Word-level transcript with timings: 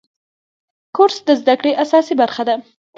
کورس 0.95 1.17
د 1.27 1.29
زده 1.41 1.53
کړې 1.59 1.71
اساسي 1.83 2.13
برخه 2.21 2.43
ده. 2.47 2.55